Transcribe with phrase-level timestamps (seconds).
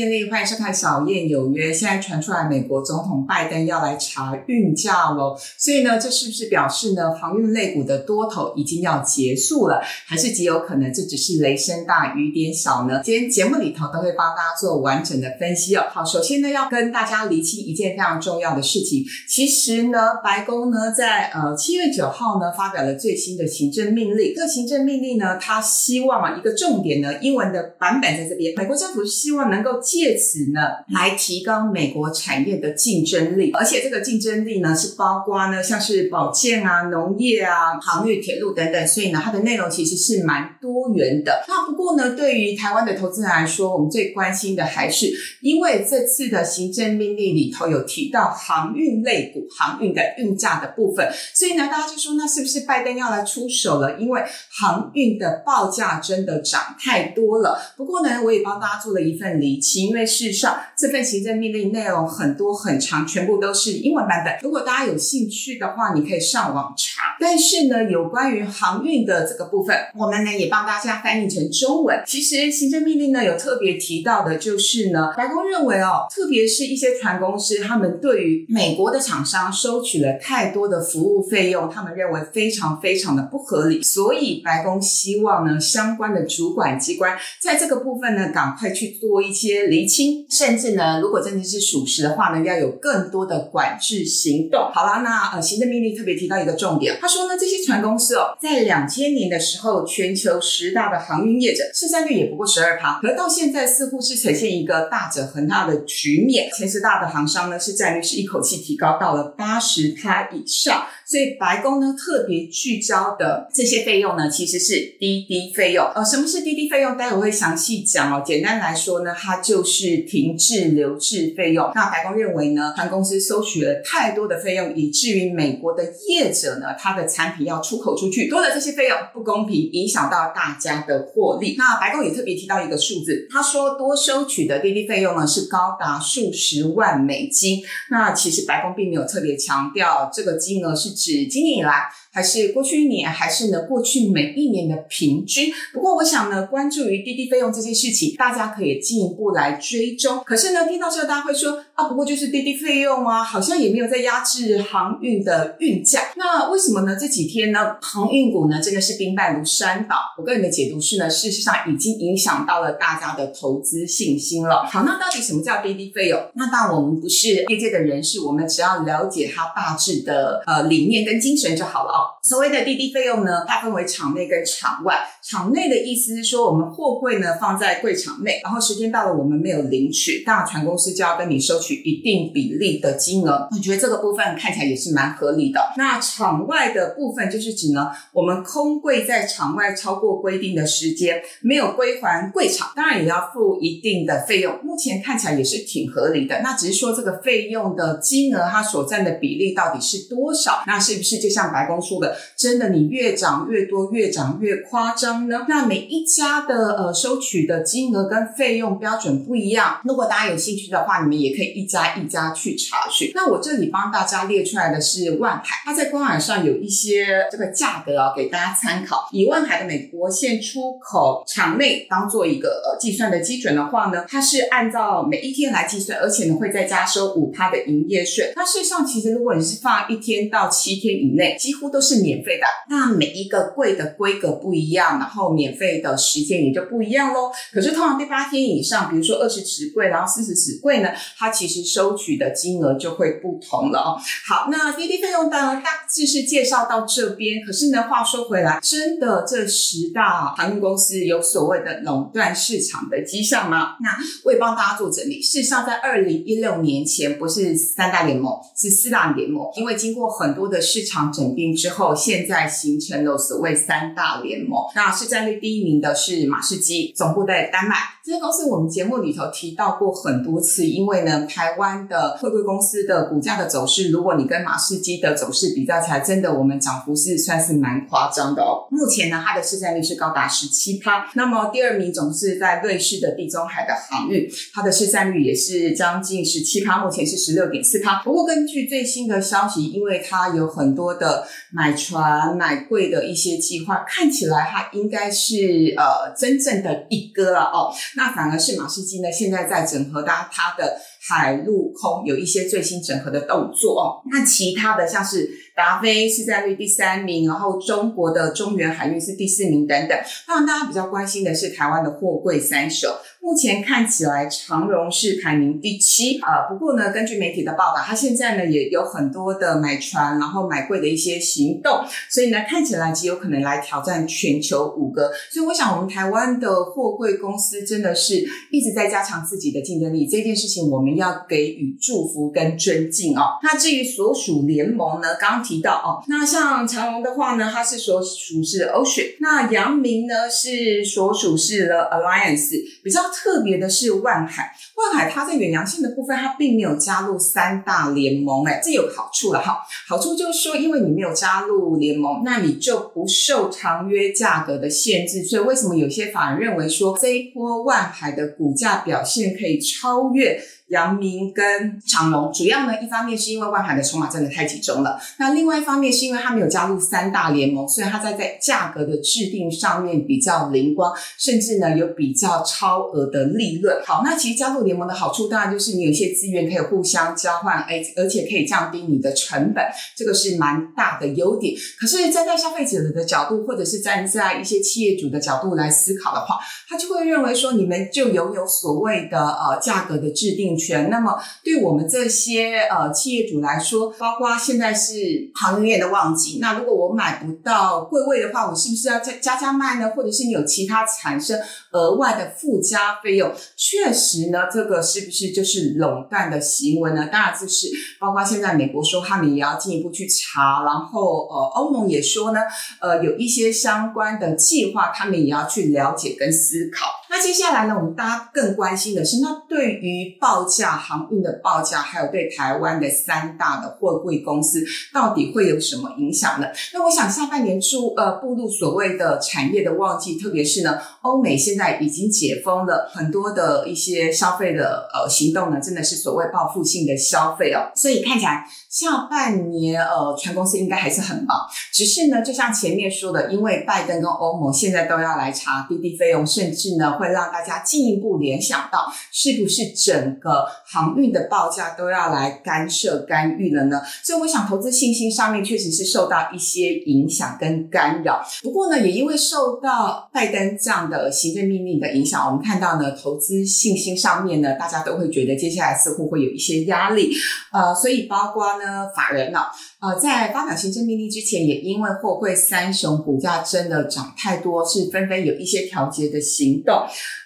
[0.00, 1.70] 建立，欢迎收看《小燕有约》。
[1.74, 9.82] 现在传出来，美国总统拜登要来查运价喽，所以呢，这是不是表示呢，航运类股的多头已经要结束了？
[10.06, 13.02] 还是极有可能这只是雷声大雨点小呢？
[13.04, 15.84] 今天节目里头都会帮大家做完整的分析哦。
[15.90, 19.04] 好，首先呢，要跟大家厘清一件非常重要的事情。
[19.28, 24.32] 其实呢，白宫呢在呃七月九号呢发表了最新的行政命令。
[24.34, 30.60] 这个行政命令呢，它希望啊一个重点呢，英文的版本在这边，美国政府希望能够借此呢
[30.92, 41.44] 来提高美国产业的竞争力，而且这个竞争力呢是包括呢像是保健啊、农业啊、航运、铁路等等，所以呢它的内容其实是蛮多元的。
[41.48, 53.98] 那不过呢，对于台湾的投资人来说，我们最关心的还是因为这次的行政命令里头有提到航运类股、航运的运价的部分，所以呢大家就说那是不是拜登要来出手了？
[53.98, 57.58] 因为航运的报价真的涨太多了。
[57.76, 64.38] 不过呢，我也帮大家做了一份厘清，因为事实上这份行政命令内容很多很长，全部都是英文版本。
[64.42, 67.02] 如果大家有兴趣的话，你可以上网查。
[67.20, 72.02] 但是呢，有关于航运的这个部分，我们呢也帮大家翻译成中文。
[72.06, 94.70] 其实行政命令呢有特别提到的，就是呢，白宫认为哦，特别是一些船公司，他们对于美国的厂商收取了太多的服务费用，他们认为非常非常的不合理，所以白宫希望呢相关的主管机关在这个部分呢，赶快去做一些厘清，甚至呢，如果真的是属实的话呢，要有更多的管制行动。
[94.72, 110.86] 好啦，那呃，行政命令特别提到一个重点，说呢，这些船公司哦，在两千年的时候，全球十大的航运业者市占率也不过十二趴，可到现在似乎是呈现一个大者恒大的局面，前十大的航商呢，市占率是一口气提高到了八十趴以上。
[111.10, 115.84] 所以白宫呢特别聚焦的这些费用呢，其实是滴滴费用。
[115.92, 116.96] 呃，什么是滴滴费用？
[116.96, 118.22] 待会会详细讲哦。
[118.24, 121.72] 简单来说呢，它就是停滞留置费用。
[121.74, 131.56] 那白宫认为呢，船公司收取了太多的费用，以至于美国的业者呢，他的产品要出口出去，多了这些费用不公平，影响到大家的获利。
[131.58, 137.60] 那白宫也特别提到一个数字，他说多收取的滴滴费用呢是高达数十万美金。
[137.90, 140.99] 那其实白宫并没有特别强调这个金额是。
[141.00, 141.88] 是今年以来。
[142.12, 145.52] 还是过去一年，还是呢过去每一年的平均。
[145.72, 150.20] 不过，我想呢，关注于滴滴费用这件事情，大家可以进一步来追踪。
[150.24, 156.00] 可是呢，听到这个，大家会说啊，不过就是滴滴费用啊，好像也没有在压制航运的运价。
[156.16, 156.96] 那为什么呢？
[156.98, 159.96] 这几天呢，航运股呢真的是兵败如山倒。
[160.18, 164.66] 我个人的解读是呢，事实上已经影响到了大家的投资信心了。
[164.66, 166.20] 好，那到底什么叫滴滴费用？
[166.34, 171.99] 那当然我们不是业界的人士，我们只要了解它大致的呃理念跟精神就好了。
[172.22, 174.98] 所谓的滴滴费用呢，它分为场内跟场外。
[175.22, 183.48] 场内的意思是说，我们货柜呢放在柜场内，然后时间到了我们没有领取，大船公司就要跟你收取一定比例的金额。
[183.50, 185.60] 我觉得这个部分看起来也是蛮合理的。
[185.76, 194.58] 那场外的部分就是指呢，我们空柜在场外超过规定的时间，没有归还柜场，当然也要付一定的费用。
[194.64, 196.40] 目前看起来也是挺合理的。
[196.42, 200.62] 那只是说这个费用的金额，它所占的比例到底是多少？
[200.66, 202.16] 那是不是就像白宫说的？
[202.36, 205.46] 真的，你越涨越多，越涨越夸张呢？
[205.48, 209.80] 那每一家的呃收取的金额跟费用标准不一样。
[209.84, 213.10] 如果大家有兴趣的话，你们也可以一家一家去查询。
[213.14, 219.08] 那我这里帮大家列出来的是万海，它在官网上有一些这个价格啊，给大家参考。
[219.12, 228.32] 以万海的美国线出口场内当做一个呃计算的基准的话呢，它是按照每一天来计算，而且呢会再加收五趴的营业税。
[228.36, 232.20] 那事实上，其实如果你是放一天到七天以内，几乎都都是免。
[232.20, 237.30] 费的，那每一个柜的规格不一样，然后免费的时间也就不一样喽。
[237.50, 243.96] 可是通常第八天以上，比如说二十尺柜，然后四十尺柜呢，它其实收取的金额就会不同了哦。
[244.26, 247.42] 好，那滴滴费用呢，大致是介绍到这边。
[247.42, 253.76] 可是呢，话说回来，真的这十大航运公司有所谓的垄断市场的迹象吗？
[253.80, 255.22] 那我也帮大家做整理。
[255.22, 261.94] 事实上，在二零一六年前，不是三大联盟，是四大联盟，因为经过很多的市场整并之后。
[262.00, 267.76] 现在形成了所谓三大联盟，那市占率第一名的是马士基，总部在丹麦。
[268.02, 278.66] 这家公司我们节目里头提到过很多次，因为呢，台湾的汇贵公司的股价的走势，如果你跟马士基的走势比较起来，真的我们涨幅是算是蛮夸张的哦。
[278.70, 281.10] 目前呢，它的市占率是高达十七趴。
[281.14, 288.02] 那么第二名总是在瑞士的地中海的航运，它的市占率也是将近十七趴，目前是十六点四趴。
[288.02, 291.26] 不过根据最新的消息，因为它有很多的
[291.60, 297.70] 买船买贵的一些计划，看起来它应该是呃真正的一哥了哦。
[297.96, 304.00] 那反而是马士基呢，现在在整合它它的海陆空有一些最新整合的动作哦。
[304.10, 309.98] 那其他的像是达飞市占率第三名，然后中国的中原海运是第四名等等。
[310.26, 312.96] 当然，大家比较关心的是台湾的货柜三手。
[313.30, 316.48] 目前看起来，长荣是排名第七啊。
[316.48, 325.12] 不过呢，根据媒体的报道，它现在呢也有很多的买船，然后买贵的一些行动，所以呢，看起来极有可能来挑战全球五哥。
[325.30, 328.16] 所以我想，我们台湾的货柜公司真的是
[328.50, 333.38] 一直在加强自己的竞争力，这件事情我们要给予祝福跟尊敬哦。
[333.44, 343.00] 那至于所属联盟呢，刚刚提到哦，那像长荣的话呢，它是所属是 Ocean，那阳明呢是所属是了 Alliance，比较。
[343.22, 349.60] 特别的是万海，万海它在远洋线的部分，它并没有加入三大联盟，哎，这有好处了哈。
[349.86, 355.22] 好处就是说，因为你没有加入联盟，那你就不受长约价格的限制。
[355.22, 360.40] 所以为什么有些法人认为说这一波万海的股价表现可以超越？
[360.70, 373.82] 阳明跟长隆，主要呢，一方面是因为万海的筹码真的太集中了，那另外一方面是因为它没有加入三大联盟，所以它在在价格的制定上面比较灵光，甚至呢有比较超额的利润。
[373.84, 379.64] 好，那其实加入联盟的好处，当然就是你有一些资源可以互相交换，而而且可以降低你的成本，
[379.96, 381.52] 这个是蛮大的优点。
[381.80, 386.38] 可是站在消费者的角度，或者是站在一些企业主的角度来思考的话，
[386.68, 390.59] 他就会认为说，你们就拥有所谓的呃价格的制定。
[390.60, 390.90] 权。
[390.90, 394.92] 那么，对我们这些呃企业主来说，包括现在是
[395.34, 399.92] 航运业的旺季，那如果我买不到贵位的话，我是不是要再加加卖呢？
[399.96, 401.40] 或者是你有其他产生
[401.72, 403.32] 额外的附加费用？
[403.56, 407.08] 确实呢，这个是不是就是垄断的行为呢？
[407.10, 407.68] 当然，就是
[407.98, 412.40] 包括现在美国说他们也要进一步去查，然后呃欧盟也说呢，
[412.80, 416.99] 呃有一些相关的计划，他们也要去了解跟思考。
[417.10, 424.64] 那接下来呢，我们大家更关心的是，那对于报价航运的报价，还有对台湾的三大的货柜公司，
[424.94, 426.46] 到底会有什么影响呢？
[426.72, 438.46] 那我想下半年出呃步入所谓的产业的旺季，特别是呢，欧美现在已经解封了很多的一些消费的呃行动呢，真的是所谓报复性的消费哦，所以看起来。
[438.70, 441.36] 下半年，呃，全公司应该还是很忙。
[441.72, 453.80] 只是呢，就像前面说的，因为拜登跟欧盟现在都要来查滴滴费用，甚至呢，会让大家进一步联想到，是不是整个航运的报价都要来干涉干预了呢？
[454.04, 458.22] 所以，我想投资信心上面确实是受到一些影响跟干扰。
[458.42, 467.10] 不过呢，也因为受到拜登这样的行政命令的影响，我们看到呢，投资信心上面呢，大家都会觉得接下来似乎会有一些压力。
[467.52, 468.50] 呃，所以包括。
[468.60, 469.44] 呢，法人呢，
[469.80, 476.74] 呃，在发表行政命令之前，也因为货柜三雄股价真的涨太多，是纷纷有一些调节的行动。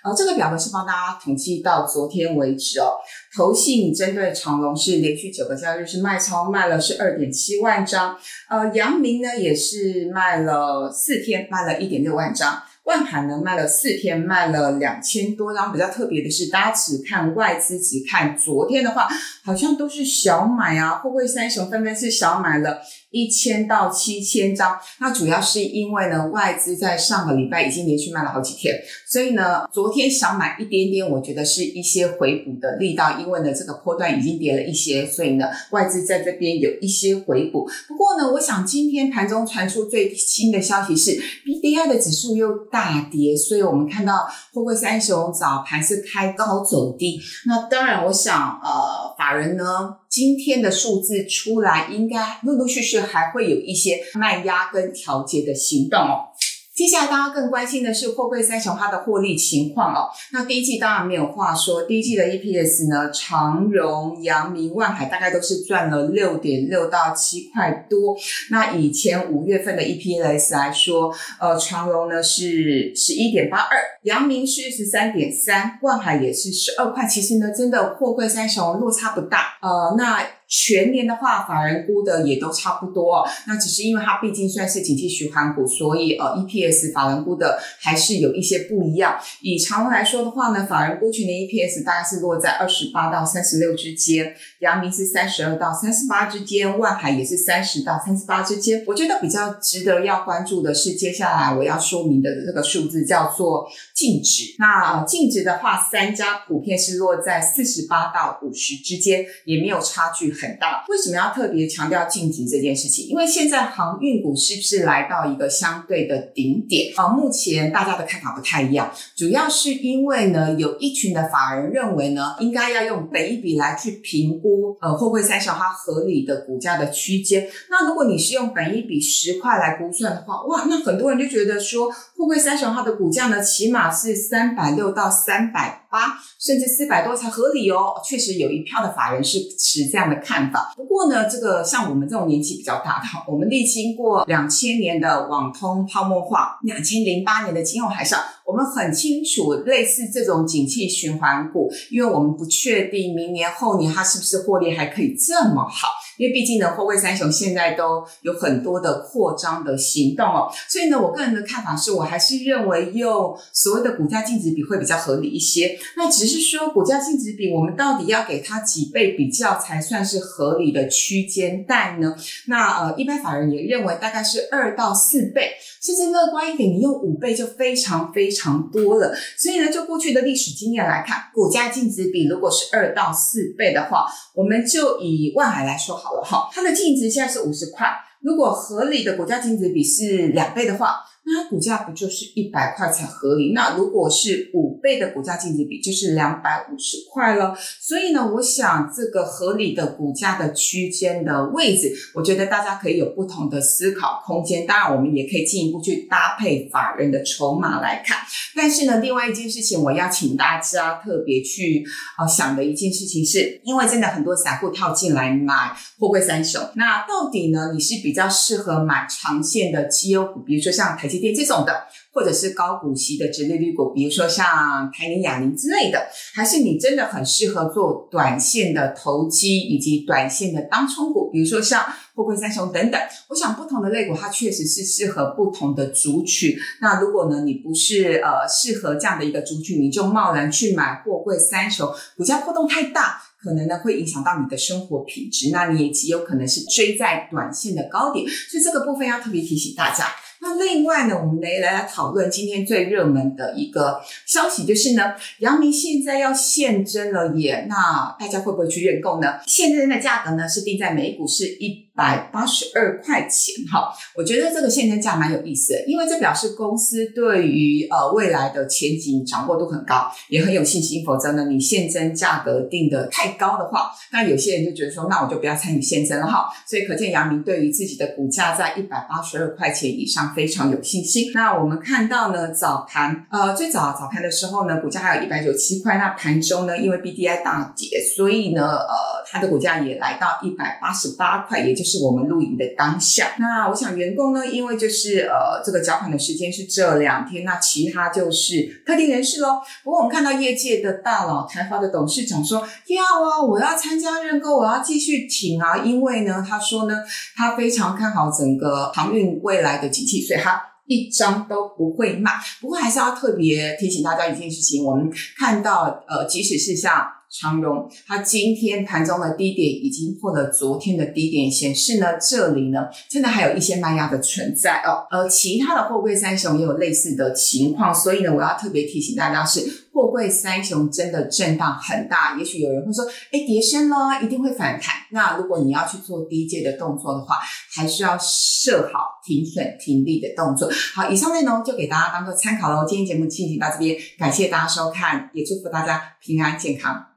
[0.04, 2.92] 呃，这个表格是帮大家统计到昨天为止哦。
[3.36, 8.16] 投信针对长隆是连续九个交易日是卖超卖了是二点七万张，
[8.48, 12.62] 呃，阳明呢也是卖了四天卖了一点六万张。
[12.84, 15.72] 万盘呢卖了四天，卖了两千多张。
[15.72, 19.08] 比较特别的是，大家只看外资，只看昨天的话，
[19.42, 21.00] 好像都是小买啊。
[21.02, 22.80] 富贵三雄纷纷是小买了。
[23.14, 28.74] 一千到七千张，那主要是因为呢，外资在上个礼拜已经连续卖了好几天，
[29.08, 37.64] 所以呢，昨天想买一点点，我觉得是一些回补的力道，因为呢，这个波段已经跌了一些，所以呢，外资在这边有一些回补。
[37.86, 41.12] 不过呢，我想今天盘中传出最新的消息是
[41.44, 47.20] ，B D I 的指数又大跌，所以我们看到货柜三雄早盘是开高走低。
[47.46, 49.98] 那当然，我想呃，法人呢。
[50.14, 56.30] 今天的数字出来，应该陆陆续续还会有一些卖压跟调节的行动哦。
[56.74, 60.10] 接下来大家更关心的是货柜三雄它的获利情况哦。
[60.32, 68.16] 那第一季当然没有话说，第一季的 EPS 呢，长荣、阳明、万海大概都是赚了六点六到七块多。
[68.50, 77.06] 那以前五月份的 EPS 来说，呃，长荣呢是十一点八二，阳明是十三点三，万海也是十二块。
[77.06, 79.58] 其实呢，真的货柜三雄落差不大。
[79.62, 80.26] 呃，那。
[80.46, 89.18] 全年的话，法人估的也都差不多，那只是因为它毕竟算是景气循环股，所以呃 EPS 法人估的还是有一些不一样。
[89.40, 98.84] 以长荣来说的话呢，法人估群的 EPS 大概是落在二十八到三十六之间，阳明是三十二到三十八之间，万海也是三十到三十八之间。
[98.86, 104.54] 我觉得比较值得要关注的是接下来我要说明的这个数字叫做净值。
[104.58, 110.33] 那净值的话，三家普遍是落在四十八到五十之间，也没有差距。
[110.34, 113.06] 很大，为什么要特别强调净值这件事情？
[113.08, 117.08] 因为现在航运股是不是来到一个相对的顶点啊。
[117.08, 127.48] 目前大家的看法不太一样，主要是因为呢，有一群的法人认为呢，应该要用本一比来去评估呃货柜三雄它合理的股价的区间。
[127.70, 135.80] 那如果你是用本一比十块来估算的话，哇，那很多人就觉得说货柜三雄号的股价呢，起码是三百六到三百。
[135.94, 140.72] 八甚至四百多才合理哦，确实有一票的法人是持这样的看法。
[140.76, 148.16] 不过呢，这个像我们这种年纪比较大的， 我们历经过两千年的网通泡沫化，两千零八年的金融海啸，
[148.46, 155.88] 我们很清楚类似这种景气循环股，因为我们不确定明年后年它是不是获利还可以这么好。
[156.16, 165.78] 因为毕竟呢，货柜三雄现在都有很多的扩张的行动哦，所以呢，我个人的看法是我还是认为用所谓的股价净值比会比较合理一些。
[165.96, 172.14] 那只是说股价净值比，我们到底要给它几倍比较才算是合理的区间带呢？
[172.46, 175.52] 那呃，一般法人也认为大概是二到四倍，
[175.82, 179.14] 甚至乐观一点，你用五倍就非常非常多了。
[179.36, 187.88] 所以呢，就过去的历史经验来看，股价净值比如果是二到四倍的话，我们就以万海来说好了哈，它的净值现在是五十块，
[188.20, 191.00] 如果合理的国家净值比是两倍的话。
[191.34, 193.52] 它股价不就是一百块才合理？
[193.52, 197.56] 那如果是五倍的股价净值比，就是两百五十块了。
[197.80, 204.64] 所以呢，我想这个合理的股价的区间的位置，我觉得大家可以有不同的思考空间。
[204.64, 208.18] 当然，我们也可以进一步去搭配法人的筹码来看。
[208.54, 211.84] 但是呢，另外一件事情，我要请大家特别去
[212.16, 221.72] 呃想的一件事情，是因为真的很多散户跳进来买货柜三雄，那到底呢，你是比较适合买长线的绩优股，比如说像台积电这种的，
[222.12, 231.82] 或者是高股息的直利率股，比如说像台宁、亚宁之类的，还是你真的很适合做短线的投机以及短线的当冲股，比如说像
[232.14, 233.00] 货柜三雄等等。
[233.30, 236.54] 我想不同的类股，它确实是适合不同的族群。
[236.82, 245.50] 那如果呢，你不是呃适合这样的一个族群，你就贸然去买货柜三雄，股价波动太大，可能呢会影响到你的生活品质。
[245.50, 250.06] 那你也极有可能是追在短线的高点，所以这个部分要特别提醒大家。
[250.44, 259.40] 那另外呢，我们来来来讨论今天最热门的一个消息，就是呢，阳明现在要现增了耶，那大家会不会去认购呢？
[259.46, 261.83] 现增的价格呢是定在每股是一。
[261.94, 271.04] 百八十二块钱，哈，我觉得这个现金价蛮有意思的，因为这表示公司对于呃未来的前景掌握度很高，也很有信心。
[271.04, 276.48] 否则呢，你现增价格定的太高的话，那有些人就觉得说，那我就不要参与现增了哈。
[276.66, 281.30] 所以可见杨明对于自己的股价在一百八十二块钱以上非常有信心。
[281.32, 291.94] 那我们看到呢，早盘呃最早早盘的时候呢，股价还有一百九七块，那盘中呢，因为 B D I 大跌，所以呢，呃，它的股价也来到一百八十八块，也就就。
[291.94, 293.36] 是我们录影的当下。
[293.38, 299.60] 那我想员工呢，因为就是呃，这个缴款的时间是这两天，那其他就是特定人士喽。
[299.84, 306.96] 不过我们看到业界的大佬，台华的董事长说要啊，我要参加认购，我要继续挺啊，因为呢，他说呢，
[307.36, 312.32] 他非常看好整个航运未来的景气，所以他一张都不会卖。
[312.60, 317.06] 不过还是要特别提醒大家一件事情，我们看到呃，即使是像。
[317.40, 325.04] 长荣，它今天盘中的低点已经破了昨天的低点，显示呢，这里呢，真的还有一些卖压的存在哦。
[325.10, 332.36] 而其他的货柜三雄也有类似的情况，所以呢，我要特别提醒大家是，货柜三雄真的震荡很大。
[332.38, 334.94] 也许有人会说，哎，跌升了，一定会反弹。
[335.10, 337.38] 那如果你要去做低阶的动作的话，
[337.74, 340.70] 还是要设好停损停利的动作。
[340.94, 342.86] 好，以上内容就给大家当做参考喽。
[342.86, 347.13] 今天节目进行到这边，感谢大家收看，也祝福大家平安健康。